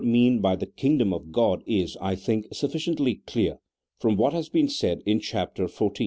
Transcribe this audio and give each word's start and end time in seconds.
mean 0.03 0.39
"by 0.41 0.55
the 0.55 0.65
kingdom 0.65 1.13
of 1.13 1.31
God 1.31 1.61
is, 1.67 1.95
I 2.01 2.15
think, 2.15 2.47
sufficiently 2.51 3.21
clear 3.27 3.59
from 3.99 4.17
what 4.17 4.33
has 4.33 4.49
been 4.49 4.67
said 4.67 5.03
in 5.05 5.19
Chapter 5.19 5.65
XTV. 5.65 5.99